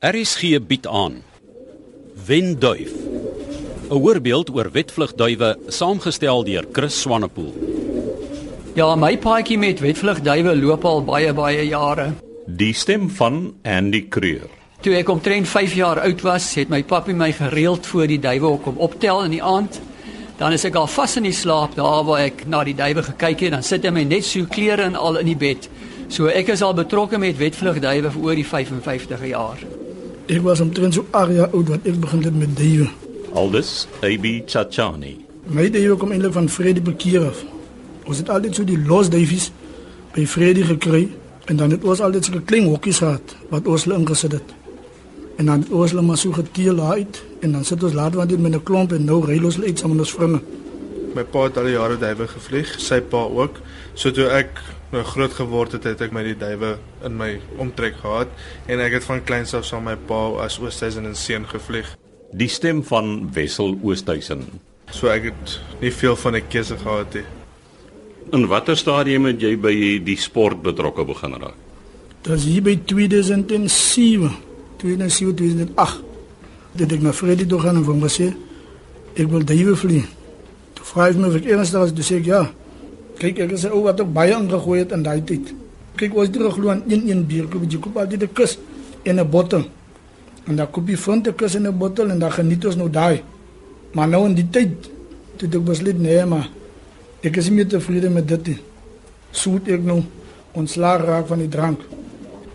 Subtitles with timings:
[0.00, 1.18] RSG bied aan
[2.26, 2.92] Wenduif
[3.90, 7.52] 'n hoorbeeld oor wetvlugduwe saamgestel deur Chris Swanepoel.
[8.74, 12.12] Ja, my paadjie met wetvlugduwe loop al baie baie jare.
[12.46, 14.48] Die stem van Andy Kreur.
[14.80, 18.56] Toe ek omtrent 5 jaar oud was, het my pappie my gereeld voor die duwe
[18.58, 19.80] kom optel in die aand.
[20.38, 23.40] Dan is ek al vas in die slaap daar waar ek na die duwe gekyk
[23.40, 25.68] het, dan sit hy my net so klere en al in die bed.
[26.08, 29.58] So ek is al betrokke met wetvlugduwe vir oor die 55 jaar.
[30.30, 32.84] Ek was omtrent so 8 jaar oud wat ek begin het met duwe.
[33.34, 35.16] Aldus AB Chachani.
[35.50, 37.40] My duwe kom eintlik van Freddy Bekier af.
[38.06, 39.48] Ons het altyd so die los duifies
[40.14, 41.08] by Freddy gekry
[41.50, 44.54] en dan het ons altyd so klein hokkies gehad wat ons hulle ingesit het.
[45.42, 48.30] En dan het ons hulle maar so geteel uit en dan sit ons later want
[48.30, 50.40] dit met 'n klomp en nou ry ons hulle uit saam met ons vriende.
[51.14, 53.58] My pa het al die jare duwe gevlieg, sy pa ook.
[53.94, 56.74] So toe ek nou groot geword het, het ek my die duwe
[57.06, 57.30] in my
[57.62, 58.30] omtrek gehad
[58.66, 61.92] en ek het van kleins af saam met my pa as Oosthuizen en seun gevlieg.
[62.34, 64.46] Die stem van Wessel Oosthuizen.
[64.90, 67.24] So ek het nie veel van 'n keuse gehad nie.
[68.32, 69.74] In watter stadium het jy by
[70.04, 71.54] die sport betrokke begin raak?
[72.22, 74.30] Dit is hier by 2007,
[74.76, 76.02] 2007, 2008.
[76.72, 78.34] Dit ek na Freddy toe gaan en van gesê
[79.14, 80.06] ek wil duwe vlieg.
[80.74, 82.42] Toe vra hy my of ek ernstig is, toe sê ek ja.
[83.20, 85.52] Kyk, ek is 'n ou wat ook baie ingegooi het in daai tyd.
[85.96, 88.58] Kyk, ons het glo aan een een bier, koop jy koop altyd 'n kus
[89.04, 89.64] en 'n bottel.
[90.46, 92.90] En dan koop jy van 'n kus en 'n bottel en dan geniet ons nou
[92.90, 93.22] daai.
[93.92, 94.90] Maar nou in die tyd,
[95.36, 96.48] toe ek besluit nee, maar
[97.22, 98.58] ek is nie meer tevrede met dit nie.
[99.30, 100.02] Soet ek nou
[100.52, 101.80] ontslaag raak van die drank.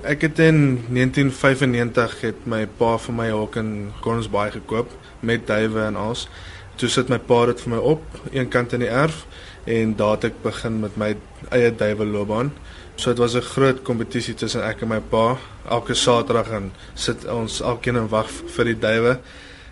[0.01, 5.81] Ek het in 1995 het my pa vir my hok in Gordonsbaai gekoop met duwe
[5.81, 6.27] en alles.
[6.75, 8.01] Toe sit my pa dit vir my op,
[8.33, 9.23] een kant in die erf
[9.65, 11.13] en daar het ek begin met my
[11.55, 12.51] eie duwe loopbaan.
[12.95, 15.37] So dit was 'n groot kompetisie tussen ek en my pa.
[15.69, 19.19] Elke Saterdag en sit ons alkeen en wag vir die duwe.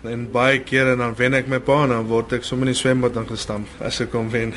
[0.02, 2.80] En baie kere dan wen ek my pa en dan word ek sommer in die
[2.80, 4.54] swembad ingestamp as ek kom wen.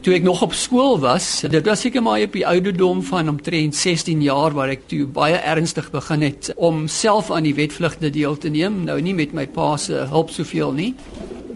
[0.00, 3.76] Toe ek nog op skool was, dit was seker maar op die ouderdom van omtrent
[3.76, 8.38] 16 jaar waar ek toe baie ernstig begin het om self aan die wetvlugte deel
[8.38, 10.94] te neem, nou nie met my pa se hulp soveel nie.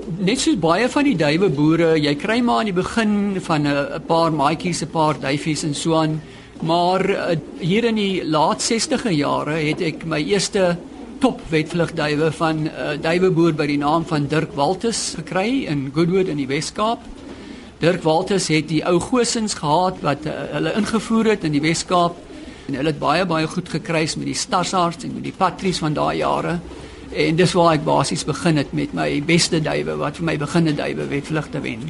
[0.05, 4.03] Net soos baie van die duwe boere, jy kry maar aan die begin van 'n
[4.07, 6.21] paar maatjies, 'n paar duifies en so aan.
[6.61, 10.77] Maar uh, hier in die laat 60e jare het ek my eerste
[11.21, 16.29] top wetvlugduwe van 'n uh, duiweboer by die naam van Dirk Waltus gekry in Goodwood
[16.29, 17.01] in die Wes-Kaap.
[17.79, 22.15] Dirk Waltus het die ou gosens gehad wat uh, hulle ingevoer het in die Wes-Kaap
[22.69, 25.95] en hulle het baie baie goed gekruis met die Starshards en met die Patries van
[25.95, 26.61] daai jare.
[27.15, 30.73] En dis waar ek basies begin het met my beste duwe wat vir my beginne
[30.75, 31.85] duwe wetvlugte wen.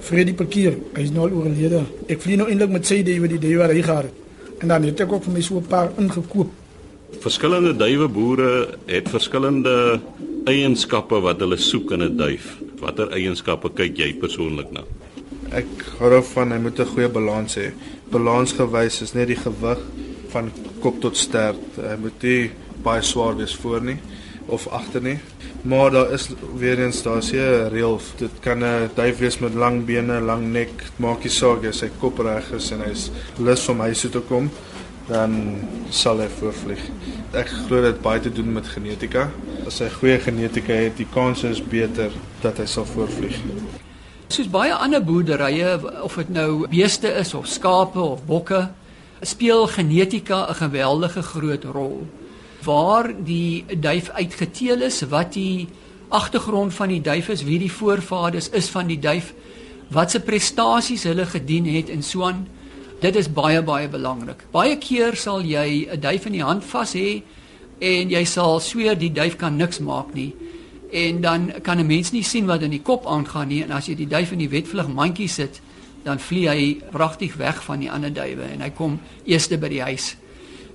[0.00, 1.82] Freddy Parkier, hy is nou al oorlede.
[2.08, 4.54] Ek vlieg nou eintlik met sy duwe die duwe wat hy gehad het.
[4.64, 6.48] En dan het ek ook vir my so 'n paar ingekoop.
[7.20, 10.00] Verskillende duiweboere het verskillende
[10.46, 12.56] eienskappe wat hulle soek in 'n duif.
[12.80, 14.84] Watter eienskappe kyk jy persoonlik na?
[15.52, 15.68] Ek
[15.98, 17.72] hou van hy moet 'n goeie balans hê.
[18.10, 19.78] Balansgewys is net die gewig
[20.30, 21.60] van kop tot stert.
[21.76, 22.50] Hy moet nie
[22.82, 23.98] baie swaar wees voor nie
[24.50, 25.18] of agter nie.
[25.62, 28.00] Maar daar is weer eens daar's 'n reël.
[28.16, 31.90] Dit kan 'n duif wees met lang bene, lang nek, maak nie saak as sy
[31.98, 34.50] kop reg is en hy's lus om huis toe te kom,
[35.08, 35.56] dan
[35.88, 36.80] sal hy voorvlieg.
[37.32, 39.30] Ek glo dit baie te doen met genetika.
[39.66, 43.36] As hy goeie genetika het, die kans is beter dat hy sal voorvlieg.
[44.28, 48.68] Soos baie ander boerderye of dit nou beeste is of skape of bokke,
[49.22, 52.06] speel genetika 'n geweldige groot rol.
[52.64, 55.68] Waar die duif uitgeteel is, wat die
[56.08, 59.32] agtergrond van die duif is, wie die voorvaders is van die duif,
[59.90, 62.46] wat se prestasies hulle gedien het en so aan.
[63.00, 64.44] Dit is baie baie belangrik.
[64.52, 67.22] Baie keer sal jy 'n duif in die hand vas hê
[67.80, 70.34] en jy sal sweer die duif kan niks maak nie.
[70.92, 73.86] En dan kan 'n mens nie sien wat in die kop aangaan nie en as
[73.86, 75.60] jy die duif in die wetvlug mandjie sit,
[76.04, 79.82] dan vlieg hy pragtig weg van die ander duwe en hy kom eerste by die
[79.82, 80.16] huis.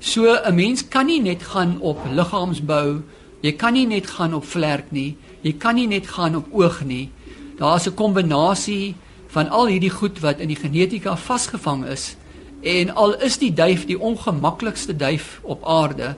[0.06, 3.02] So 'n mens kan nie net gaan op liggaamsbou,
[3.42, 6.84] jy kan nie net gaan op vlerk nie, jy kan nie net gaan op oog
[6.86, 7.10] nie.
[7.58, 8.96] Daar's 'n kombinasie
[9.28, 12.16] van al hierdie goed wat in die genetika vasgevang is
[12.62, 16.16] en al is die duif die ongemaklikste duif op aarde,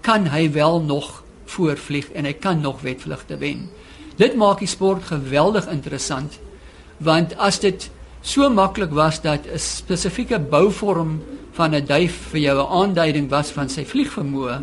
[0.00, 3.68] kan hy wel nog voorvlieg en hy kan nog wetvlugte wen.
[4.16, 6.38] Dit maak die sport geweldig interessant
[6.98, 7.90] want as dit
[8.22, 11.20] so maklik was dat 'n spesifieke bouvorm
[11.56, 14.62] van 'n duif vir jou 'n aanduiding was van sy vliegvermoë,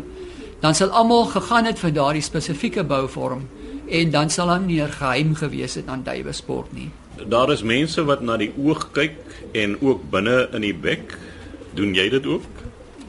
[0.60, 3.48] dan sal almal gegaan het vir daardie spesifieke bouvorm
[3.88, 6.90] en dan sal hom nie geheim gewees het aan duwe sport nie.
[7.28, 9.16] Daar is mense wat na die oog kyk
[9.52, 11.18] en ook binne in die bek.
[11.74, 12.42] Doen jy dit ook?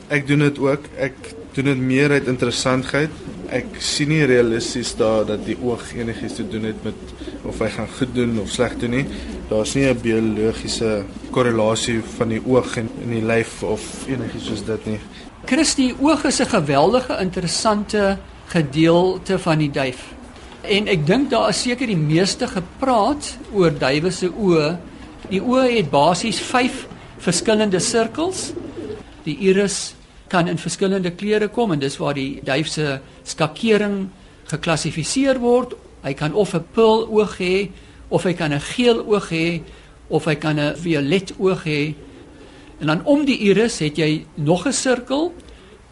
[0.08, 0.80] Ek doen dit ook.
[0.98, 1.14] Ek
[1.54, 3.10] doen dit meer uit interessantheid.
[3.54, 6.96] Ek sien nie realisties daar dat die oog enigiets te doen het met
[7.46, 9.06] of hy gaan goed doen of sleg doen nie.
[9.50, 14.66] Daar's nie 'n biologiese korrelasie van die oog en in die lyf of enigiets soos
[14.66, 15.00] dit nie.
[15.46, 20.14] Christie oog is 'n geweldige interessante gedeelte van die duif.
[20.62, 24.78] En ek dink daar is seker die meeste gepraat oor duwe se oë.
[25.30, 26.88] Die oë het basies 5
[27.18, 28.54] verskillende sirkels.
[29.24, 29.96] Die iris
[30.28, 34.10] kan in verskillende kleure kom en dis waar die duif se skakering
[34.50, 35.74] geklassifiseer word.
[36.04, 37.70] Hy kan of 'n pearl oog hê
[38.10, 39.62] of hy kan 'n geel oog hê
[40.08, 41.94] of hy kan 'n violet oog hê.
[42.80, 45.34] En dan om die iris het jy nog 'n sirkel.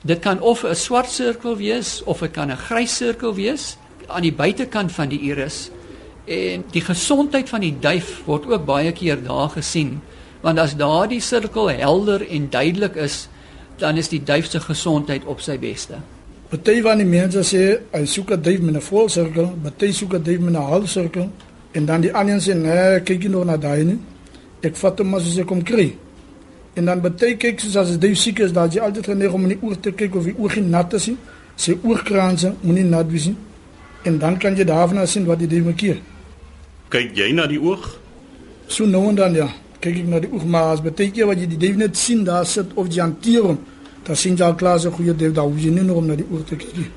[0.03, 3.77] Dit kan of 'n swart sirkel wees of dit kan 'n grys sirkel wees
[4.07, 5.69] aan die buitekant van die iris.
[6.25, 10.01] En die gesondheid van die duif word ook baie keer daar gesien.
[10.41, 13.27] Want as daardie sirkel helder en duidelik is,
[13.83, 15.99] dan is die duif se gesondheid op sy beste.
[16.51, 20.13] Party van die mense sê hy soek 'n duif met 'n vol sirkel, party soek
[20.13, 21.27] 'n duif met 'n half sirkel
[21.71, 23.99] en dan die ander sê nee, kyk jy nog na daai nie.
[24.61, 25.95] Ek vat hom as ek kom kry.
[26.75, 29.43] En dan party kyk soos as 'n duif siek is, dan jy altyd geneig om
[29.43, 31.17] in die oog te kyk of die oog nie nat is nie.
[31.55, 33.35] Sy oogkraanse moenie nat wees nie.
[34.03, 36.01] En dan kan jy daarna sien wat die duif maak.
[36.89, 37.99] Kyk jy na die oog?
[38.67, 39.49] So nou en dan ja
[39.83, 42.45] kyk ek na die oog maar as beteken wat jy die duif net sien daar
[42.45, 43.59] sit of jy hanteer hom
[44.07, 46.19] dan sien jy al klaar so goeie duif daar hoef jy nie nog om na
[46.19, 46.91] die oog te kyk nie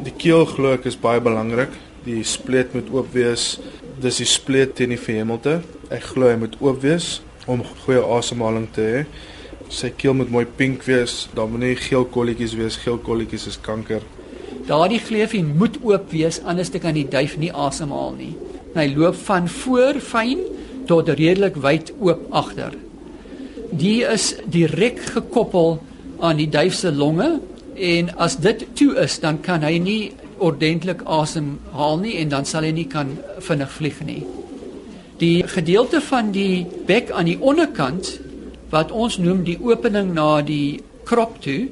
[0.00, 1.74] Die keel glo ek is baie belangrik.
[2.06, 3.58] Die spleet moet oop wees.
[4.00, 5.58] Dis die spleet teen die verhemelte.
[5.92, 7.18] Ek glo hy moet oop wees
[7.50, 9.02] om goeie asemhaling te hê.
[9.68, 11.26] Sy keel moet mooi pink wees.
[11.36, 12.78] Daar moet nie geel kolletjies wees.
[12.80, 14.06] Geel kolletjies is kanker.
[14.70, 18.32] Daardie gleufie moet oop wees anders kan die duif nie asemhaal nie.
[18.72, 20.46] Hy loop van voor fyn
[20.88, 22.72] tot redelik wyd oop agter.
[23.70, 25.82] Die is direk gekoppel
[26.20, 27.40] aan die duif se longe
[27.74, 32.64] en as dit toe is dan kan hy nie ordentlik asemhaal nie en dan sal
[32.66, 34.22] hy nie kan vinnig vlieg nie.
[35.20, 38.16] Die gedeelte van die bek aan die onderkant
[38.72, 41.68] wat ons noem die opening na die krop toe,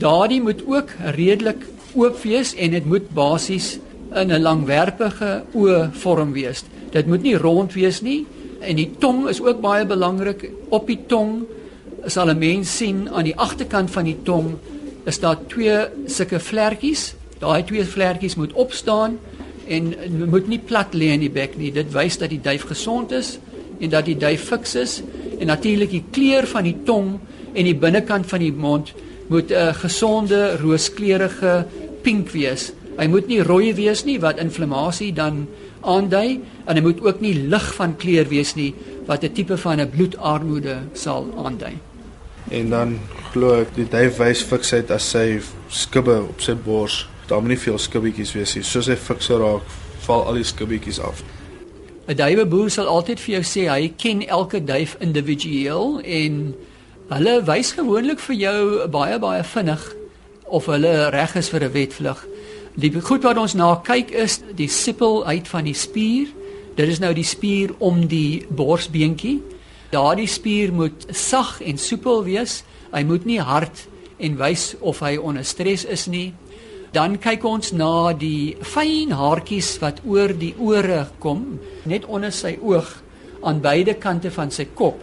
[0.00, 1.66] daardie moet ook redelik
[1.98, 3.78] oop wees en dit moet basies
[4.14, 6.64] in 'n langwerpige oë vorm wees.
[6.92, 8.26] Dit moet nie rond wees nie
[8.60, 10.50] en die tong is ook baie belangrik.
[10.68, 11.46] Op die tong
[12.06, 14.58] sal 'n mens sien aan die agterkant van die tong
[15.04, 17.14] is daar twee sulke vlekkies.
[17.38, 19.18] Daai twee vlekkies moet opstaan
[19.68, 19.94] en
[20.30, 21.72] moet nie plat lê in die bek nie.
[21.72, 23.38] Dit wys dat die duif gesond is
[23.80, 25.02] en dat die duif fiks is
[25.38, 27.18] en natuurlik die kleur van die tong
[27.54, 28.92] en die binnekant van die mond
[29.28, 31.66] moet 'n gesonde rooskleurige
[32.02, 32.72] pink wees.
[32.98, 35.46] Hy moet nie rooi wees nie wat inflammasie dan
[35.80, 38.74] aandui en hy moet ook nie lig van kleur wees nie
[39.06, 41.89] wat 'n tipe van 'n bloedarmoede sal aandui.
[42.48, 42.98] En dan
[43.32, 47.06] glo ek die duif wys fiksheid as sy skubbe op sy bors.
[47.28, 48.64] Daar moet nie veel skubbietjies wees nie.
[48.66, 49.62] Soos hy fikser raak,
[50.06, 51.22] val al die skubbietjies af.
[52.08, 56.54] 'n Duiweboer sal altyd vir jou sê hy ken elke duif individueel en
[57.10, 59.84] hulle wys gewoonlik vir jou baie baie vinnig
[60.46, 62.26] of hulle reg is vir 'n wetvlug.
[62.74, 66.26] Die goed wat ons na kyk is die sippel uit van die spier.
[66.76, 69.40] Dit is nou die spier om die borsbeentjie.
[69.90, 72.60] Daardie spier moet sag en soepel wees.
[72.94, 73.88] Hy moet nie hard
[74.22, 76.30] en wys of hy onder stres is nie.
[76.94, 81.58] Dan kyk ons na die fyn haartjies wat oor die ore kom,
[81.90, 82.88] net onder sy oog
[83.46, 84.98] aan beide kante van sy kop.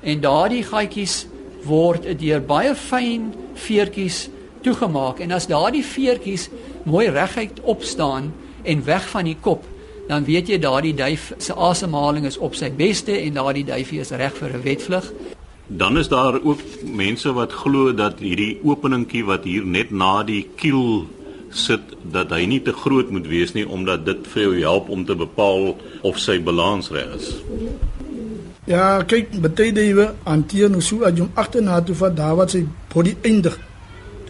[0.00, 1.26] En daardie gaatjies
[1.68, 4.28] word deur baie fyn veertjies
[4.64, 6.48] toegemaak en as daardie veertjies
[6.88, 8.32] mooi reguit opstaan
[8.64, 9.64] en weg van die kop,
[10.10, 14.10] dan weet jy daardie duif se asemhaling is op sy beste en daardie duifie is
[14.10, 15.12] reg vir 'n wetvlug.
[15.66, 20.48] Dan is daar ook mense wat glo dat hierdie openingkie wat hier net na die
[20.56, 21.06] kiel
[21.50, 25.04] sit dat hy nie te groot moet wees nie omdat dit vir jou help om
[25.04, 27.34] te bepaal of sy balans reg is.
[28.66, 32.50] Ja, kyk, baie duwe hanteer nou so as jy hom agterna toe vat daar wat
[32.50, 33.58] sy body eindig.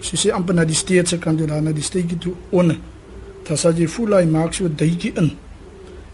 [0.00, 2.76] Sy sê amper na die steetse kant toe daar na die steekie toe onder.
[3.48, 5.36] Dan sal jy voel hy maak so 'n duitjie in.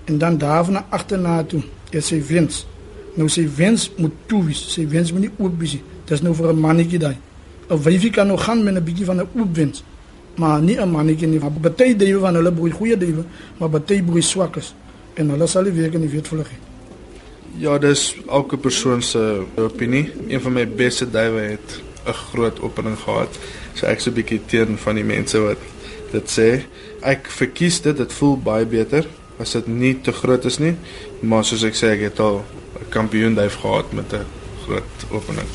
[0.06, 2.62] En dan daarna agterna toe is sy wens.
[3.16, 4.60] Nou sy wens moet toe wees.
[4.72, 5.82] Sy wens moet nie oop wees nie.
[6.06, 7.16] Dis nou vir 'n mannetjie daai.
[7.70, 9.82] 'n Wyfie kan nog gaan met 'n bietjie van 'n oop wens.
[10.36, 11.40] Maar nie 'n mannetjie nie.
[11.40, 13.24] Baie duwe van hulle broei goeie duwe,
[13.58, 14.74] maar baie broei swakkes.
[15.14, 16.60] En hulle sal nie weet kan weet vlug nie.
[17.62, 20.12] Ja, dis elke persoon se opinie.
[20.28, 23.38] Een van my beste duwe het 'n groot opening gehad.
[23.74, 25.58] So ek so 'n bietjie teen van die mense wat
[26.10, 26.62] dit sê.
[27.00, 29.06] Ek verkies dit, dit voel baie beter
[29.38, 30.74] as dit nie te groot is nie.
[31.20, 32.44] Maar soos ek sê, ek het al
[32.80, 34.24] 'n kampioen duif gehad met 'n
[34.64, 35.48] groot opening.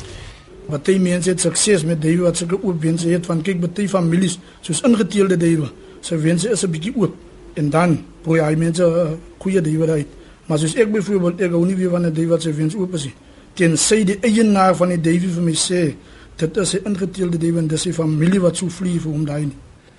[0.70, 4.38] Baie mense het sukses met duwe wat sulke oop wense het van kyk baie families
[4.60, 5.68] soos ingeteelde duwe.
[6.00, 7.14] Sy wense is 'n bietjie oop
[7.54, 10.06] en dan prooi hy mense uh, goeie duwe uit.
[10.46, 12.94] Maar soos ek byvoorbeeld ek hou nie weer van 'n duwe wat sy wens oop
[12.94, 13.14] is nie.
[13.54, 15.94] Tensy die eienaar van die duwe vir my sê
[16.36, 19.50] dit is 'n ingeteelde duwe en dis 'n familie wat so vlieg vir hom daai.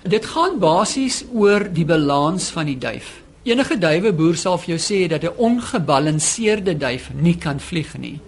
[0.02, 3.23] Dit gaan basies oor die balans van die duif.
[3.44, 8.20] Enige duiweboer sal vir jou sê dat 'n ongebalanseerde duif nie kan vlieg nie.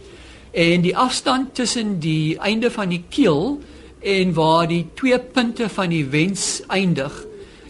[0.53, 3.61] En die afstand tussen die einde van die keel
[4.01, 7.25] en waar die twee punte van die wens eindig,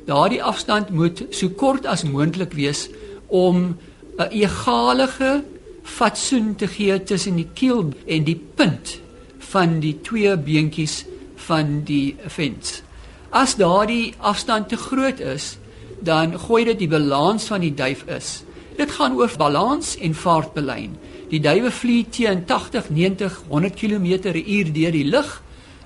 [0.07, 2.89] daardie afstand moet so kort as moontlik wees
[3.27, 3.77] om
[4.19, 5.45] 'n egalige
[5.83, 9.01] fatsoen te gee tussen die keel en die punt
[9.39, 12.83] van die twee beentjies van die vents.
[13.31, 15.59] As daardie afstand te groot is,
[16.07, 18.43] dan gooi dit die balans van die duif is.
[18.77, 20.97] Dit gaan oor balans en vaartbelyn.
[21.31, 25.31] Die duwe vlieg teen 80, 90, 100 km/h deur die lug.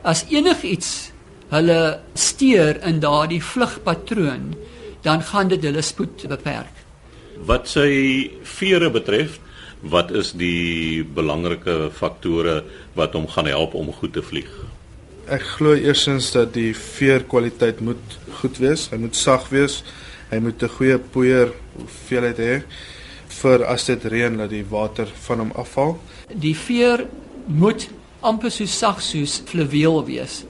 [0.02, 1.12] As enigiets
[1.50, 4.52] hulle steur in daardie vlugpatroon,
[5.02, 6.74] dan gaan dit hulle spoed beperk.
[7.48, 7.88] Wat sy
[8.58, 9.38] vere betref,
[9.80, 12.60] wat is die belangrike faktore
[12.98, 14.50] wat hom gaan help om goed te vlieg?
[15.30, 18.88] Ek glo eersins dat die veerkwaliteit moet goed wees.
[18.90, 19.80] Hy moet sag wees.
[20.30, 22.62] Hy moet 'n goeie poeier hoeveelheid hê
[23.40, 25.98] vir as dit reën dat die water van hom afval.
[26.34, 27.06] Die veer
[27.46, 27.88] moet
[28.20, 30.44] amper so sag soos fluweel wees.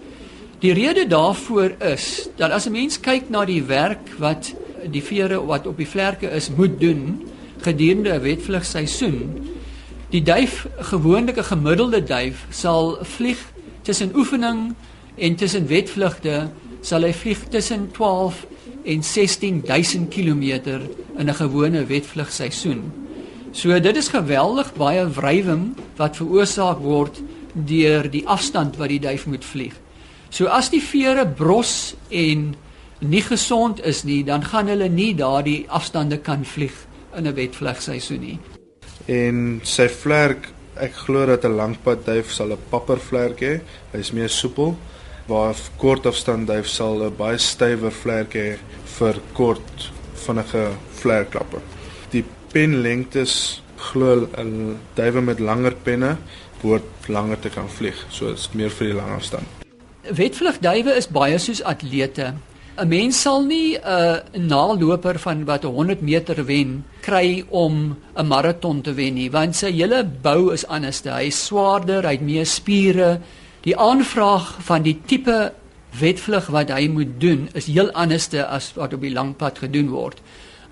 [0.60, 4.52] Die rede daarvoor is dat as 'n mens kyk na die werk wat
[4.84, 7.28] die vere wat op die vlerke is moet doen
[7.60, 9.48] gedurende 'n wetvlugseisoen,
[10.10, 13.38] die duif gewoonlik 'n gemiddelde duif sal vlieg
[13.82, 14.74] tussen oefening
[15.16, 18.46] en tussen wetvlugte sal hy vlieg tussen 12
[18.84, 20.42] en 16000 km
[21.16, 22.92] in 'n gewone wetvlugseisoen.
[23.52, 27.20] So dit is geweldig baie wrywing wat veroorsaak word
[27.52, 29.74] deur die afstand wat die duif moet vlieg.
[30.28, 32.54] So as die vere bros en
[32.98, 38.20] nie gesond is nie, dan gaan hulle nie daardie afstande kan vlieg in 'n wetvlugseisoen
[38.20, 38.38] nie.
[39.06, 43.60] En sy vlerk Ek glo dat 'n langpad duif sal 'n pappervlerk hê.
[43.92, 44.76] Hy's meer soepel
[45.30, 48.58] waar kort afstand duif sal 'n baie stywer vlerk hê
[48.98, 49.90] vir kort
[50.26, 50.64] vinnige
[51.00, 51.60] vlerklappe.
[52.10, 56.16] Die penlengtes glo 'n duif met langer penne
[56.62, 57.96] word langer te kan vlieg.
[58.10, 59.46] So dit's meer vir die lang afstand.
[60.10, 62.34] Wetvlugduwe is baie soos atlete.
[62.78, 68.82] 'n Mens sal nie 'n naloper van wat 100 meter wen kry om 'n maraton
[68.82, 71.02] te wen nie, want sy hele bou is anders.
[71.04, 73.20] Hy is swaarder, hy het meer spiere.
[73.60, 75.52] Die aanvraag van die tipe
[76.00, 80.20] wetvlug wat hy moet doen is heel anders as wat op die langpad gedoen word.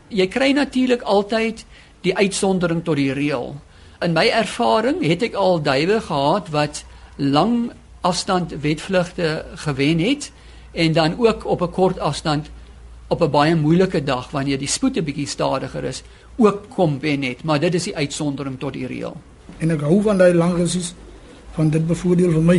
[0.09, 1.67] Jy kry natuurlik altyd
[2.07, 3.57] die uitsondering tot die reël.
[4.01, 6.85] In my ervaring het ek al duwe gehad wat
[7.17, 10.31] lang afstand wetvlugte gewen het
[10.73, 12.49] en dan ook op 'n kort afstand
[13.09, 16.03] op 'n baie moeilike dag wanneer die spoed 'n bietjie stadiger is,
[16.37, 19.17] ook kom wen net, maar dit is die uitsondering tot die reël.
[19.59, 20.95] En ek hou van daai lang resies
[21.59, 22.59] van dit bevoordeel vir my.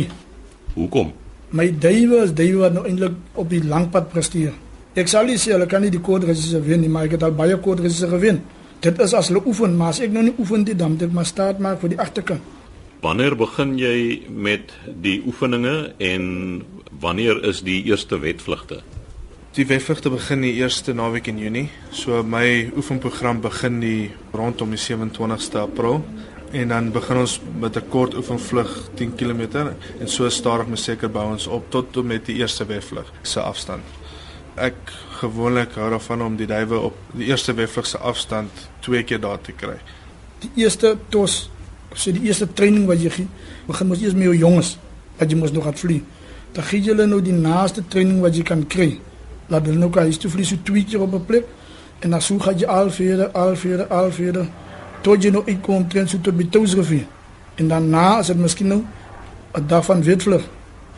[0.76, 1.12] Hoekom?
[1.56, 4.52] My duwe is duwe wat nou eintlik op die langpad presteer.
[4.98, 7.26] Ek sal nie sê hulle kan nie die kort resies wen nie, maar ek het
[7.26, 8.42] al baie kort resies gewen.
[8.84, 11.28] Dit is as hulle oefen, maar as ek nou nie oefen dit dan dit maar
[11.28, 12.56] staat maak vir die agterkant.
[13.00, 16.24] Wanneer begin jy met die oefeninge en
[17.00, 18.82] wanneer is die eerste wetvlugte?
[19.56, 21.68] Die wetvlugte begin die eerste naweek in Junie.
[21.90, 26.04] So my oefenprogram begin die rondom die 27ste April
[26.50, 29.40] en dan begin ons met 'n kort oefenvlug 10 km
[30.00, 33.40] en so stadig maar seker bou ons op tot tot met die eerste wetvlug se
[33.40, 33.82] afstand.
[34.54, 34.74] Ek
[35.10, 39.40] gewoonlik hou daarvan om die duwe op die eerste wetvlug se afstand twee keer daar
[39.40, 39.76] te kry.
[40.38, 41.50] Die eerste tos,
[41.92, 43.28] so die eerste training wat jy gee,
[43.66, 44.78] begin mos eers met jou jonges
[45.18, 46.02] wat jy mos nog gaan vlieg
[46.52, 48.90] dan gee jy hulle nou die naaste training wat jy kan kry.
[49.50, 51.46] Laat hulle nou kan jy so twee keer op 'n plek
[52.00, 54.46] en dan so gaan jy al verder, al verder, al verder
[55.02, 57.06] tot jy nou uitkom train so tot by Touwsrivier.
[57.56, 58.82] En dan na as dit miskien nou
[59.54, 60.44] 'n dag van wetvlug,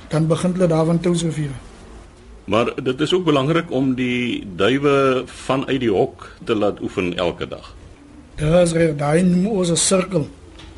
[0.08, 1.50] dan begin hulle daar van Touwsrivier.
[2.44, 7.48] Maar dit is ook belangrik om die duwe vanuit die hok te laat oefen elke
[7.48, 7.74] dag.
[8.34, 10.28] Daar is reg daai noem ons 'n sirkel.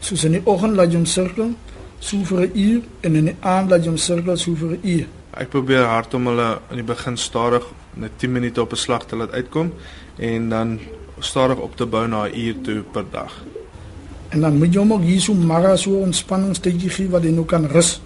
[0.01, 1.55] Soos in die oggend laat jy 'n sirkel
[1.99, 4.81] so vir 'n uur en in die aand laat jy hom sirkel so vir 'n
[4.83, 5.07] uur.
[5.31, 7.65] Ek probeer hard om hulle in die begin stadig
[7.95, 9.73] net 10 minute op 'n slag te laat uitkom
[10.17, 10.81] en dan
[11.25, 13.33] stadig op te bou na 'n uur toe per dag.
[14.29, 17.45] En dan moet jy hom ook hier so maar so ontspanningstydjie gee wat hy nou
[17.45, 18.01] kan rus.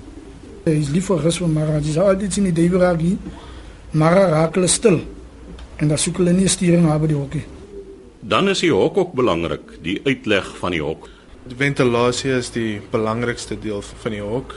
[0.65, 3.17] Hy is lief vir rus maar hy sal altyd sien die duiweraak hier.
[3.91, 5.01] Maar raak hulle stil.
[5.77, 7.45] En dan soek hulle nie sturing na by die hokkie.
[8.21, 11.09] Dan is die hok ook belangrik, die uitleg van die hok.
[11.49, 14.55] Die ventilasie is die belangrikste deel van die hok.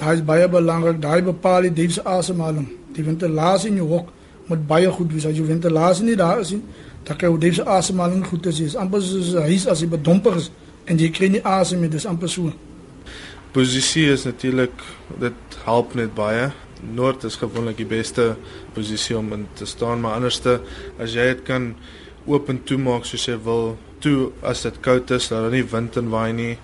[0.00, 0.98] Daai is baie belangrik.
[1.02, 2.66] Daai bepaal die diep se asemhaling.
[2.96, 4.10] Die ventilasie in jou hok
[4.48, 5.28] moet baie goed wees.
[5.28, 6.62] As jou ventilasie nie daar is nie,
[7.04, 8.56] dan kan jou diep se asemhaling goed is.
[8.56, 10.50] Dit is amper soos 'n huis as jy bedomper is
[10.86, 11.88] en jy kry nie asem nie.
[11.88, 12.52] Dis amper so.
[13.52, 14.72] Posisie is natuurlik
[15.20, 16.52] dit help net baie.
[16.94, 18.36] Noord is gewoonlik die beste
[18.74, 20.60] posisie om in te staan, maar anderste
[20.98, 21.74] as jy dit kan
[22.26, 25.64] oop en toe maak soos jy wil, toe as dit koud is, dat daar nie
[25.64, 26.58] wind en waai nie,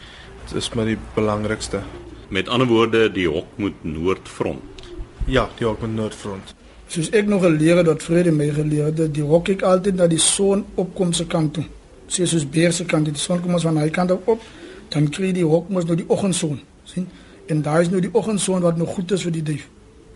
[0.48, 1.82] dit is maar die belangrikste.
[2.28, 4.88] Met ander woorde, die hok moet noordfront.
[5.26, 6.59] Ja, die hok met noordfront.
[6.90, 10.08] Soos ek nog geleer het dat Vrede my geleer het, die hok ek altyd na
[10.10, 11.62] die son opkom se kant toe.
[12.10, 14.42] Sê soos beer se kant, die son kom ons van hy kant op,
[14.90, 16.58] dan kry die hok mos nou die oggendson,
[16.90, 17.06] sien?
[17.46, 19.68] En daar is nou die oggendson wat nog goed is vir die duif.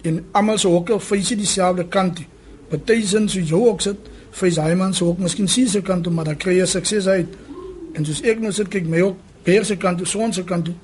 [0.03, 2.27] En almal se hokke face dieselfde kant toe.
[2.73, 6.03] Party sin so jou hok sit, face hy man se hok miskien sien se kant
[6.03, 7.39] toe, maar dan kry jy sukses uit.
[7.95, 10.67] En soos ek nou sit kyk my hok beer se kant toe, son se kant
[10.67, 10.75] toe,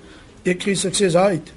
[0.47, 1.51] ek kry sukses uit.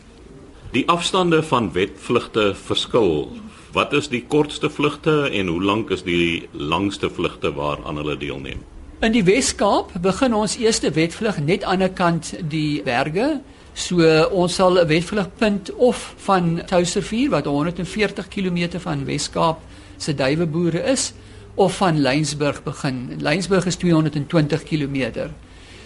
[0.74, 3.28] Die afstande van wetvlugte verskil.
[3.74, 8.60] Wat is die kortste vlugte en hoe lank is die langste vlugte waaraan hulle deelneem?
[9.02, 13.42] In die Wes-Kaap begin ons eerste wetvlug net aan die kant die berge.
[13.74, 19.60] So ons sal 'n wetvlugpunt of van Touwsrivier wat 140 km van Wes-Kaap
[19.98, 21.14] se duiweboere is
[21.56, 23.18] of van Lensburg begin.
[23.20, 25.30] Lensburg is 220 km.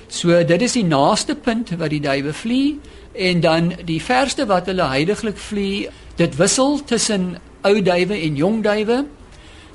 [0.08, 2.76] So dit is die naaste punt wat die duwe vlieg
[3.14, 7.38] en dan die verste wat hulle heidaglik vlieg, dit wissel tussen
[7.68, 9.04] ou duwe en jong duwe.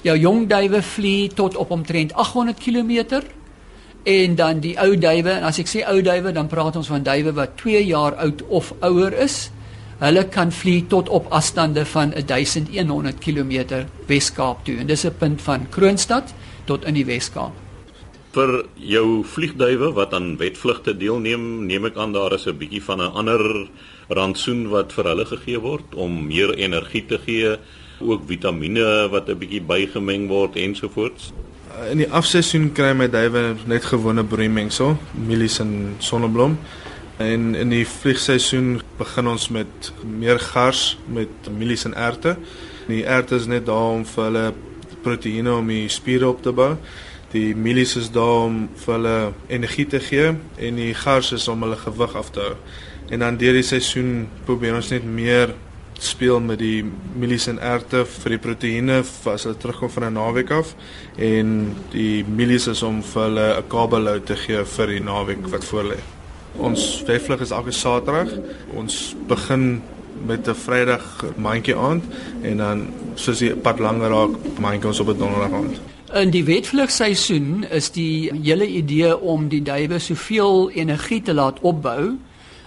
[0.02, 3.22] Jou jong duwe vlieg tot op omtrent 800 km
[4.02, 7.04] en dan die ou duwe en as ek sê ou duwe dan praat ons van
[7.06, 9.50] duwe wat 2 jaar oud of ouer is.
[10.02, 15.42] Hulle kan vlieg tot op afstande van 1100 km Wes-Kaap toe en dis 'n punt
[15.42, 16.34] van Kroonstad
[16.66, 17.52] tot in die Wes-Kaap.
[18.32, 23.00] Vir jou vliegduwe wat aan wetvlugte deelneem, neem ek aan daar is 'n bietjie van
[23.00, 23.68] 'n ander
[24.08, 27.56] rantsoen wat vir hulle gegee word om meer energie te gee,
[28.02, 31.32] ook vitamiene wat 'n bietjie bygemeng word ensovoorts.
[31.90, 36.58] In die afseisoen kry my duwe net gewone broeimengsel, mielies en sonneblom.
[37.16, 42.36] En in die vliegseisoen begin ons met meer gars met mielies en erte.
[42.86, 44.52] Die erte is net daar om vir hulle
[45.02, 46.76] proteïene om die spiere op te bou.
[47.32, 51.62] Die mielies is daar om vir hulle energie te gee en die gars is om
[51.64, 52.56] hulle gewig af te hou.
[53.12, 55.54] En dan deur die seisoen probeer ons net meer
[56.02, 56.82] speel met die
[57.14, 60.74] mielies en erte vir die proteïene as hulle terugkom van 'n naweek af
[61.16, 65.64] en die mielies is om vir hulle 'n kabelhou te gee vir die naweek wat
[65.64, 65.98] voorlê.
[66.58, 68.28] Ons wefvlug is elke Saterdag.
[68.74, 69.82] Ons begin
[70.26, 72.04] met 'n Vrydag mandjie aand
[72.42, 75.80] en dan soos die pad langer raak, mandjie ons op 'n Donderdag aand.
[76.12, 82.18] In die wetvlugseisoen is die hele idee om die duwe soveel energie te laat opbou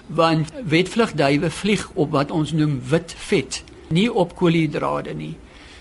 [0.08, 5.36] want wetvlugduwe vlieg op wat ons noem wit vet, nie op koolhidrate nie.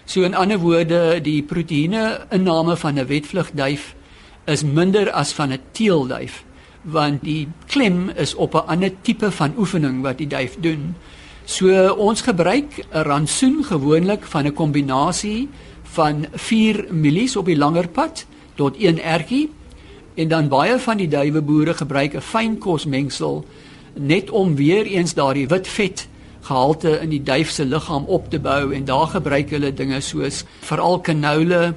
[0.04, 3.94] So in ander woorde, die proteïene inname van 'n wetvlugduif
[4.46, 6.44] is minder as van 'n teelduif
[6.84, 10.94] want die klem is op 'n ander tipe van oefening wat die duif doen.
[11.44, 15.48] So ons gebruik 'n rantsoen gewoonlik van 'n kombinasie
[15.82, 19.50] van 4 mielies op die langer pad tot 1 ertjie
[20.14, 23.44] en dan baie van die duiweboere gebruik 'n fynkosmengsel
[23.94, 26.09] net om weer eens daardie wit vet
[26.44, 30.42] gehalte in die duif se liggaam op te bou en daar gebruik hulle dinge soos
[30.61, 31.74] veral canola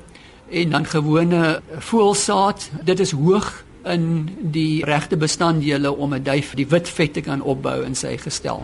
[0.49, 2.69] en dan gewone voelsaad.
[2.83, 7.41] Dit is hoog in die regte bestanddele om 'n duif die wit vet te kan
[7.41, 8.63] opbou in sy gestel.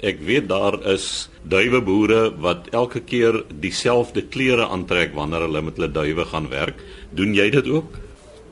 [0.00, 5.92] Ek weet daar is duiweboere wat elke keer dieselfde klere aantrek wanneer hulle met hulle
[5.92, 6.82] duwe gaan werk.
[7.10, 7.98] Doen jy dit ook?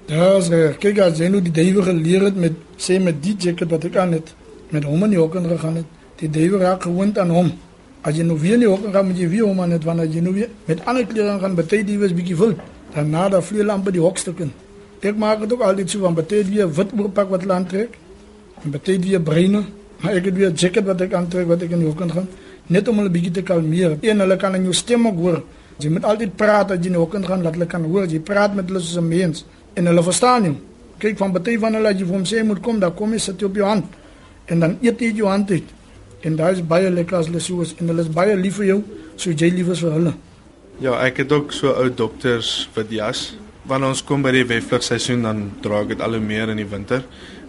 [0.07, 3.73] Ja, so, kyk as jy nou die duwe geleer het met sê met die jacket
[3.75, 4.29] wat ek aan het
[4.71, 5.88] met hom in die hokken gegaan het,
[6.21, 7.49] die duwe raak gewoond aan hom.
[8.07, 10.07] As jy nou weer in die hokken gaan met jy weer hom aan het wanneer
[10.07, 12.62] jy nou weer met ander klere gaan, baie die was bietjie wild.
[12.95, 14.53] Dan na da vlei lampe die hokstukken.
[15.03, 17.99] Ek maak dit ook altyd so van baie weer wit oorpak wat land trek.
[18.62, 19.64] En baie weer bruine.
[20.05, 22.29] Maar ek het weer 'n jacket wat ek aantrek wat ek in die hokken gaan
[22.66, 23.99] net om hulle bietjie te kalmeer.
[24.01, 25.42] Een hulle kan in jou stem ook hoor.
[25.79, 28.07] Jy moet altyd praat as jy in die hokken gaan, laat hulle kan hoor.
[28.07, 29.45] Jy praat met hulle soos 'n mens
[29.77, 30.57] en hulle verstaan jou.
[31.03, 33.21] Kyk van baie van hulle as jy vir hom sê moet kom, dan kom jy
[33.29, 33.97] sit op jou hand
[34.47, 35.73] en dan eet jy jou hand uit.
[36.27, 38.71] En daar is baie lekker as hulle so is en hulle is baie lief vir
[38.71, 38.79] jou,
[39.17, 40.15] so jy lief is vir hulle.
[40.81, 43.31] Ja, ek het ook so ou dokters wit jas.
[43.67, 46.69] Wanneer ons kom by die wefvlugseisoen dan dra ek dit al hoe meer in die
[46.69, 47.03] winter.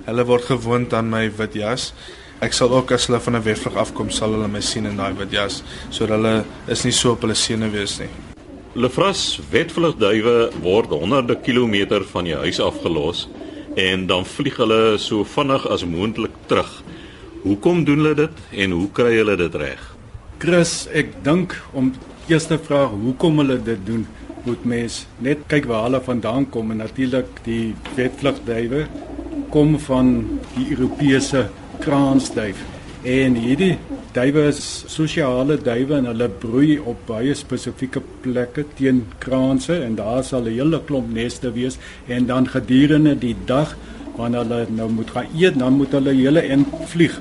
[0.07, 1.91] Hulle word gewoond aan my wit jas.
[2.43, 5.13] Ek sal ook as hulle van 'n wefvlug afkom, sal hulle my sien in daai
[5.17, 8.36] wit jas, sodat hulle is nie so op hulle senuwees nie.
[8.77, 13.23] Lefras wetvlugduwe word honderde kilometer van jou huis afgelos
[13.73, 16.69] en dan vlieg hulle so vinnig as moontlik terug.
[17.41, 19.81] Hoekom doen hulle dit en hoe kry hulle dit reg?
[20.37, 21.89] Chris, ek dink om
[22.29, 24.05] eerste vraag hoekom hulle dit doen,
[24.45, 28.85] moet mens net kyk waar hulle vandaan kom en natuurlik die wetvlugduwe
[29.49, 30.13] kom van
[30.53, 31.47] die Europese
[31.81, 32.61] kraansduif.
[33.01, 33.79] En hierdie
[34.17, 40.23] duwe is sosiale duwe en hulle broei op baie spesifieke plekke teen kraanse en daar
[40.23, 41.77] sal 'n hele klomp neste wees
[42.07, 43.75] en dan gedurende die dag
[44.17, 47.19] wanneer hulle nou moet gaan eet, dan moet hulle hele en vlieg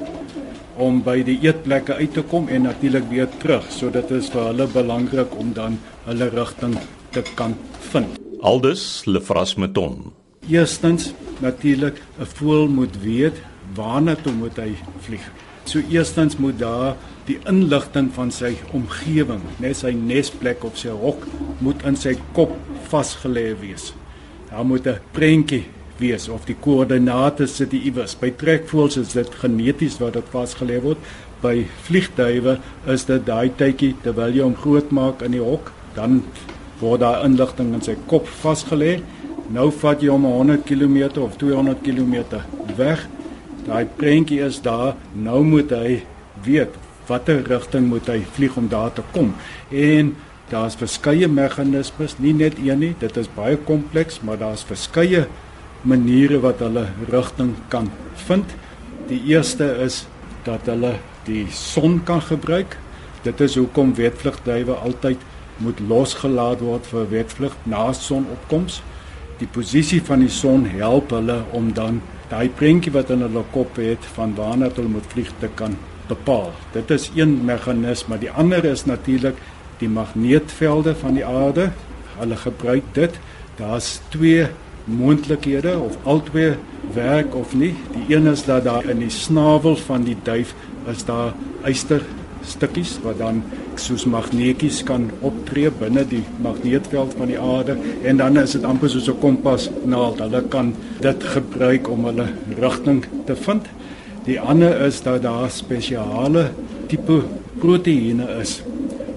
[0.77, 3.65] om by die eetplekke uit te kom en natuurlik weer terug.
[3.73, 6.77] So dit is vir hulle belangrik om dan hulle rigting
[7.11, 7.57] te kan
[7.93, 8.21] vind.
[8.41, 10.13] Aldus Lefrasmeton.
[10.49, 13.37] Eerstens natuurlik 'n voël moet weet
[13.75, 15.46] waarna toe moet hy vlieg.
[15.67, 16.95] So eerstens moet daar
[17.27, 21.25] die inligting van sy omgewing, net sy nesplek op sy hok,
[21.59, 22.53] moet in sy kop
[22.87, 23.91] vasgelê wees.
[24.51, 25.65] Daar moet 'n prentjie
[25.99, 28.15] wees of die koördinate sit iewers.
[28.15, 30.99] By trekvoëls is dit geneties wat dit vasgelê word.
[31.43, 36.23] By vliegtuie is dit daai tydjie terwyl jy hom groot maak in die hok, dan
[36.81, 39.01] word daar inligting in sy kop vasgelê.
[39.51, 42.41] Nou vat jy hom 100 km of 200 km
[42.77, 43.09] weg
[43.67, 44.95] Daai prentjie is daar.
[45.13, 46.03] Nou moet hy
[46.47, 46.75] weet
[47.07, 49.33] watter rigting moet hy vlieg om daar te kom.
[49.71, 50.15] En
[50.51, 52.95] daar's verskeie meganismes, nie net een nie.
[52.99, 55.27] Dit is baie kompleks, maar daar's verskeie
[55.87, 57.91] maniere wat hulle rigting kan
[58.27, 58.55] vind.
[59.11, 60.05] Die eerste is
[60.47, 62.79] dat hulle die son kan gebruik.
[63.27, 65.23] Dit is hoekom wetvlugduwe altyd
[65.63, 68.83] moet losgelaat word vir wetvlug na sonopkoms.
[69.41, 72.01] Die posisie van die son help hulle om dan
[72.31, 75.77] daai prentjie wat in hulle kop het van waarna hulle moet vlieg te kan
[76.09, 76.53] bepaal.
[76.73, 79.39] Dit is een meganisme, die ander is natuurlik
[79.79, 81.71] die magneetvelde van die aarde.
[82.17, 83.19] Hulle gebruik dit.
[83.57, 84.47] Daar's twee
[84.85, 86.57] moontlikhede of albei
[86.95, 87.75] werk of nie.
[87.93, 90.55] Die een is dat daar in die snavel van die duif
[90.87, 91.35] is daar
[91.67, 92.03] yster
[92.47, 93.43] stukkies wat dan
[93.81, 98.91] soos magneties kan optree binne die magneetveld van die aarde en dan is dit amper
[98.91, 100.19] soos 'n kompas naald.
[100.19, 102.29] Hulle kan dit gebruik om hulle
[102.59, 103.67] rigting te vind.
[104.25, 106.51] Die ander is dat daar spesiale
[106.87, 107.23] tipe
[107.59, 108.63] proteïene is.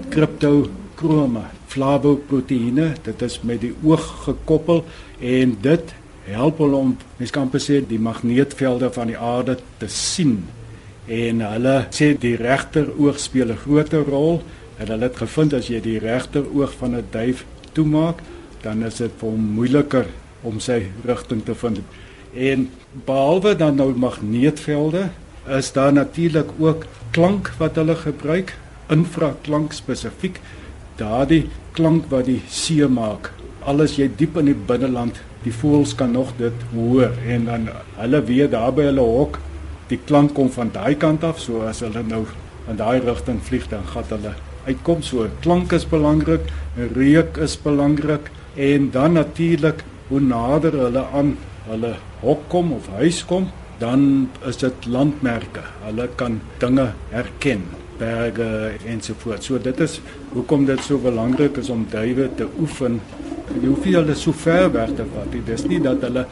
[0.08, 4.84] Kryptokrome, flavoproteïene, dit is met die oog gekoppel
[5.20, 10.44] en dit help hulle om mens kan presies die magneetvelde van die aarde te sien
[11.10, 14.42] en hulle sê die regter oog speel 'n groot rol
[14.78, 18.22] en hulle het gevind as jy die regter oog van 'n duif toemaak
[18.62, 20.06] dan is dit vir hom moeiliker
[20.42, 21.80] om sy rigting te vind.
[22.34, 22.68] En
[23.06, 25.08] behalwe dan nou magneetvelde
[25.48, 28.54] is daar natuurlik ook klank wat hulle gebruik
[28.88, 30.40] infraklank spesifiek
[30.96, 33.32] daardie klank wat die see maak.
[33.60, 38.24] Alles jy diep in die binneland die voëls kan nog dit hoor en dan hulle
[38.28, 39.38] weet daar by hulle hok
[39.90, 42.24] die klank kom van daai kant af so as hulle nou
[42.70, 44.34] in daai rigting vlieg dan gaan hulle
[44.66, 45.02] uitkom.
[45.02, 46.50] So klank is belangrik
[46.94, 51.36] reuk is belangrik en dan natuurlik hoe nader hulle aan
[51.68, 53.50] hulle hok kom of huis kom
[53.80, 55.62] dan is dit landmerke.
[55.86, 57.64] Hulle kan dinge herken
[58.00, 59.48] berge ensovoorts.
[59.48, 60.00] So dit is
[60.34, 63.00] hoekom dit so belangrik is om duwe te oefen
[63.58, 66.26] jy hoef nie hulle so ver weg te vat nie dis nie dat hulle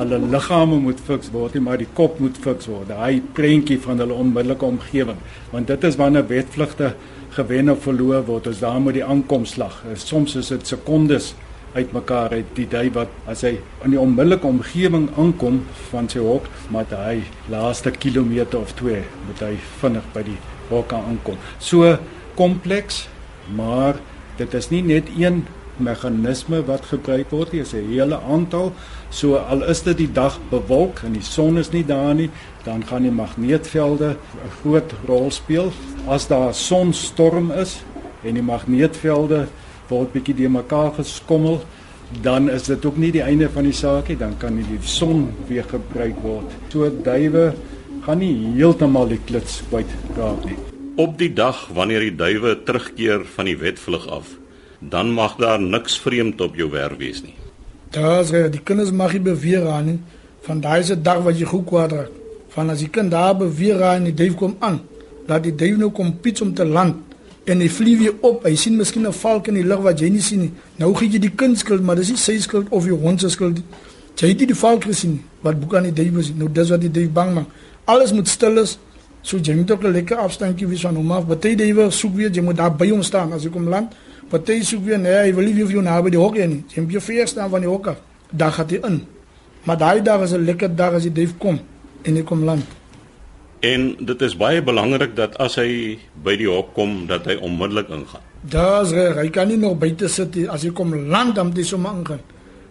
[0.00, 2.88] hulle liggame moet fiks word nie, maar die kop moet fiks word.
[2.90, 5.18] Daai prentjie van hulle onmiddellike omgewing,
[5.52, 6.94] want dit is wanneer wetvlugte
[7.36, 9.82] gewen of verloor word, as daar met die aankomslag.
[10.00, 11.34] Soms is dit sekondes
[11.74, 13.52] uitmekaar uit die day wat as hy
[13.84, 17.20] in die onmiddellike omgewing aankom van sy hok, maar hy
[17.52, 19.52] laaste kilometer of 2 moet hy
[19.82, 20.38] vinnig by die
[20.70, 21.38] hok aankom.
[21.62, 21.96] So
[22.38, 23.04] kompleks,
[23.54, 24.00] maar
[24.40, 25.44] dit is nie net een
[25.80, 28.72] meganisme wat gebruik word, dit is 'n hele aantal.
[29.10, 32.30] So al is dit die dag bewolk en die son is nie daar nie,
[32.64, 35.72] dan gaan die magneetvelde 'n groot rol speel.
[36.06, 37.82] As daar sonstorm is
[38.24, 39.46] en die magneetvelde
[39.88, 41.60] word bietjie de mekaar geskommel,
[42.22, 45.28] dan is dit ook nie die einde van die saak nie, dan kan die son
[45.48, 46.50] weer gebruik word.
[46.72, 47.54] So duwe
[48.04, 50.56] gaan nie heeltemal die klits kwyt raak nie.
[51.00, 54.34] Op die dag wanneer die duwe terugkeer van die wetvlug af,
[54.80, 57.34] dan mag daar niks vreemd op jou werk wees nie.
[57.90, 59.98] Daar's die kinders mag nie beweeg aan nie.
[60.40, 62.10] Van daai se dag wat jy goed kwaad raak.
[62.48, 64.80] Van as die kind daar beweeg aan die duif kom aan,
[65.28, 66.96] laat die duif nou kom piets om te land
[67.50, 68.44] en hy vlieg weer op.
[68.46, 70.52] Hy sien miskien 'n valk in die lug wat jy nie sien nie.
[70.76, 73.28] Nou gee jy die kind skuld, maar dis nie sy skuld of jou hond se
[73.28, 73.60] skuld.
[74.16, 76.32] Jy het nie die valk gesien wat boek aan die duif is.
[76.36, 77.46] Nou dis wat die duif bang maak.
[77.84, 78.78] Alles moet stil is.
[79.22, 81.26] So jy moet ook 'n lekker afstandjie wees van hom af.
[81.26, 83.92] Baie duwe soek weer jy moet daar by hom staan as hy kom land.
[84.30, 86.60] Party soek weer nee, hy wil nie vir jou naby die hok hê nie.
[86.70, 88.02] Jy moet jou veer staan van die hok af.
[88.30, 89.00] Dan gaan hy in.
[89.66, 91.58] Maar daai dag is 'n lekker dag as die dief kom
[92.04, 92.64] en hy kom land.
[93.60, 97.88] En dit is baie belangrik dat as hy by die hok kom dat hy onmiddellik
[97.88, 98.22] ingaan.
[98.40, 100.48] Daar's reg, hy kan nie nog buite sit nie.
[100.48, 102.20] as hy kom land dan dis om aangaan.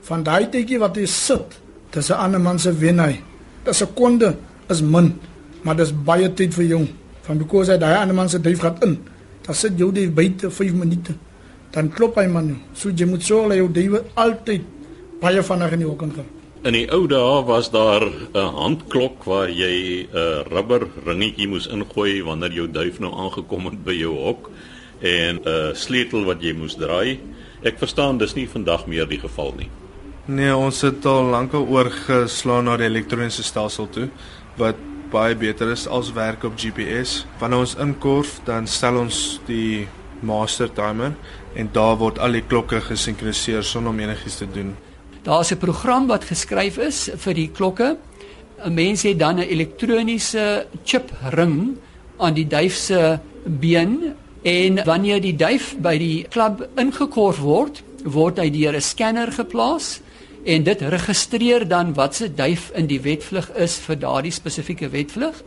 [0.02, 1.60] Van daai tydjie wat hy sit,
[1.92, 3.22] dis 'n ander man se wen hy.
[3.66, 4.36] 'n Sekonde
[4.70, 5.14] is min,
[5.62, 6.88] maar dis baie tyd vir jou.
[7.22, 8.98] Van because hy daai ander man se duif gaan in.
[9.46, 11.14] Dan sit jy die buite 5 minute.
[11.72, 12.56] Dan klop hy man.
[12.74, 14.66] So jy moet sorg dat jou duif altyd
[15.22, 16.30] baie vinnig in die hok ingaan.
[16.68, 22.22] In die ou dae was daar 'n handklok waar jy 'n rubber ringetjie moes ingooi
[22.24, 24.50] wanneer jou duif nou aangekom het by jou hok
[25.02, 27.20] en 'n sleutel wat jy moes draai.
[27.64, 29.70] Ek verstaan dis nie vandag meer die geval nie.
[30.26, 34.10] Nee, ons het al lankal oorgeslaan na die elektroniese stelsel toe
[34.58, 34.76] wat
[35.12, 37.26] baie beter is as werk op GPS.
[37.40, 39.88] Wanneer ons inkorf, dan stel ons die
[40.22, 41.14] master timer
[41.56, 44.76] en daar word al die klokke gesinkroniseer sonder om enigiets te doen.
[45.24, 47.98] Daar's 'n program wat geskryf is vir die klokke.
[48.64, 51.78] 'n Mens het dan 'n elektroniese chip ring
[52.18, 58.40] aan die duif se been en wanneer die duif by die klub ingekorf word, word
[58.40, 60.02] hy deur 'n scanner geplaas
[60.44, 65.44] en dit registreer dan wat se duif in die wetvlug is vir daardie spesifieke wetvlug.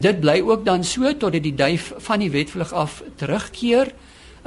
[0.00, 3.90] Dit bly ook dan so totdat die duif van die wetvlug af terugkeer.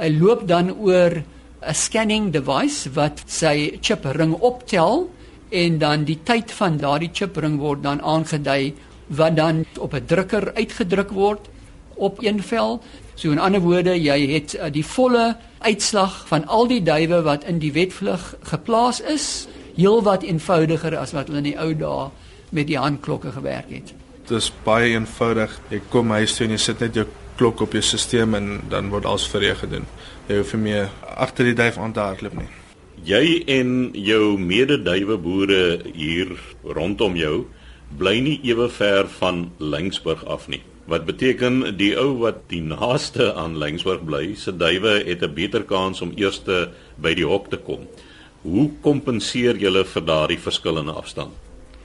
[0.00, 1.22] Hy loop dan oor
[1.62, 5.10] 'n scanning device wat sy chip ring optel
[5.50, 8.74] en dan die tyd van daardie chip ring word dan aangedui
[9.06, 11.48] wat dan op 'n drukker uitgedruk word
[11.94, 12.82] op een vel.
[13.14, 17.44] So in ander woorde, jy het uh, die volle uitslag van al die duwe wat
[17.44, 22.10] in die wetvlug geplaas is, heel wat eenvoudiger as wat hulle in die ou dae
[22.50, 23.94] met die handklokke gewerk het.
[24.24, 25.52] Dit is baie eenvoudig.
[25.68, 27.02] Jy kom huis toe en jy sit net jou
[27.36, 29.82] klok op jou stelsel en dan word alles vir jou gedoen.
[30.30, 30.86] Jy hoef nie meer
[31.20, 32.46] agter die duif aan te hardloop nie.
[33.04, 36.30] Jy en jou mededuiweboere hier
[36.64, 37.42] rondom jou
[38.00, 40.62] bly nie ewe ver van Lyngsburg af nie.
[40.88, 45.64] Wat beteken die ou wat die naaste aan Lyngsburg bly, se duwe het 'n beter
[45.68, 47.84] kans om eerste by die hok te kom.
[48.42, 51.32] Hoe kompenseer julle vir daardie verskillende afstand?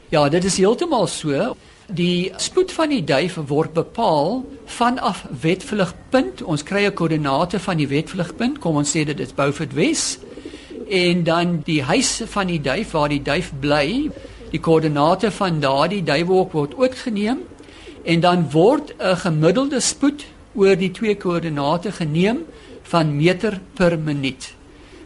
[0.10, 1.56] Ja, dit is heeltemal so.
[1.90, 6.44] Die spoed van die duif word bepaal vanaf wetvlugpunt.
[6.46, 8.60] Ons kry 'n koördinate van die wetvlugpunt.
[8.60, 10.20] Kom ons sê dit is Beaufort Wes.
[10.90, 14.12] En dan die huis van die duif waar die duif bly.
[14.52, 17.40] Die koördinate van daardie duiwolk word ook geneem
[18.04, 20.26] en dan word 'n gemiddelde spoed
[20.56, 22.46] oor die twee koördinate geneem
[22.84, 24.54] van meter per minuut.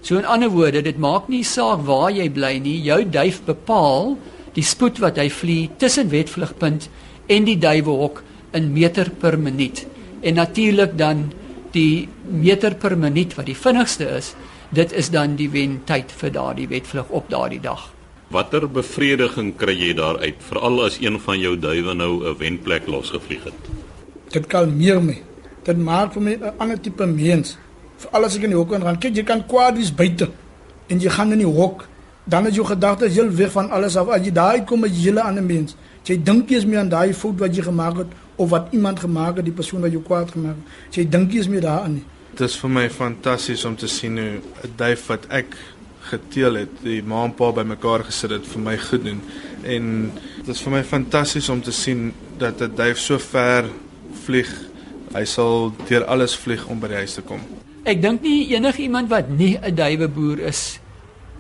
[0.02, 4.17] So in ander woorde, dit maak nie saak waar jy bly nie, jou duif bepaal
[4.54, 6.89] die spoed wat hy vlieg tussen wetvlugpunt
[7.28, 8.22] en die duiwehok
[8.54, 9.86] in meter per minuut.
[10.22, 11.32] En natuurlik dan
[11.74, 14.34] die meter per minuut wat die vinnigste is,
[14.74, 17.89] dit is dan die wentyd vir daardie wetvlug op daardie dag.
[18.34, 23.44] Watter bevrediging kry jy daaruit veral as een van jou duwe nou 'n wenplek losgevlieg
[23.44, 23.60] het?
[24.32, 25.22] Dit kalmeer my.
[25.63, 27.58] Dit maak vir my 'n ander tipe mens.
[27.98, 30.30] Vir alles ek in die hok gaan, kyk jy kan kwaad wees buite
[30.88, 31.88] en jy gaan in die hok,
[32.24, 34.08] dan is jou gedagtes heel weg van alles af.
[34.08, 36.90] As jy daar uitkom met 'n hele ander mens, jy dink jy is meer aan
[36.90, 40.04] daai fout wat jy gemaak het of wat iemand gemaak het, die persoon wat jou
[40.04, 40.96] kwaad gemaak het.
[40.96, 42.04] Jy dink jy is meer daaraan nie.
[42.34, 45.56] Dit is vir my fantasties om te sien hoe 'n duif wat ek
[46.00, 49.22] geteel het, die ma en pa bymekaar gesit het vir my goed doen.
[49.64, 50.12] En
[50.46, 53.66] dit is vir my fantasties om te sien dat 'n duif so ver
[54.26, 54.50] vlieg.
[55.14, 57.40] Hy sal deur alles vlieg om by die huis te kom.
[57.84, 60.80] Ek dink nie enigiemand wat nie 'n duiweboer is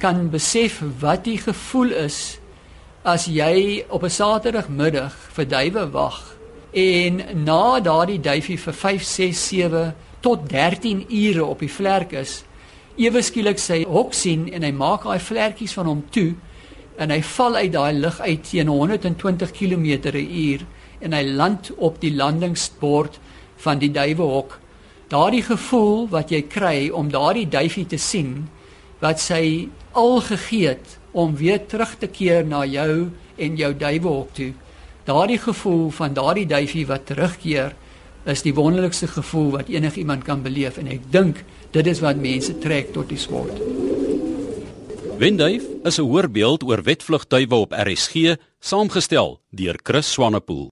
[0.03, 2.37] kan besef wat die gevoel is
[3.07, 6.19] as jy op 'n Saterdagmiddag vir duwe wag
[6.71, 12.43] en na daardie duifie vir 5, 6, 7 tot 13 ure op die vlerk is
[12.95, 16.33] ewe skielik sy hok sien en hy maak daai vlekkies van hom toe
[16.97, 20.65] en hy val uit daai lug uit teen 120 km/h
[21.03, 23.19] en hy land op die landingsbord
[23.63, 24.59] van die duiwehok.
[25.07, 28.49] Daardie gevoel wat jy kry om daardie duifie te sien
[29.01, 34.33] wat sy al gegee het om weer terug te keer na jou en jou duiwehok
[34.33, 34.51] toe.
[35.05, 37.75] Daardie gevoel van daardie duifie wat terugkeer
[38.25, 41.43] is die wonderlikste gevoel wat enigiemand kan beleef en ek dink
[41.75, 43.59] dit is wat mense trek tot die sport.
[45.17, 50.71] Wenduif is 'n hoorbeeld oor wetvlugtuie op RSG, saamgestel deur Chris Swanepoel.